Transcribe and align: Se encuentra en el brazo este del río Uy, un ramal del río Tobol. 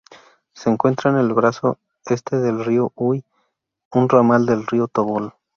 Se 0.55 0.71
encuentra 0.71 1.11
en 1.11 1.17
el 1.17 1.31
brazo 1.31 1.77
este 2.07 2.39
del 2.39 2.65
río 2.65 2.91
Uy, 2.95 3.23
un 3.91 4.09
ramal 4.09 4.47
del 4.47 4.65
río 4.65 4.87
Tobol. 4.87 5.35